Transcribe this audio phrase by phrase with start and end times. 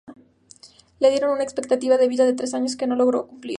[0.97, 3.49] Le dieron una expectativa de vida de tres años, que no llegó a cumplir.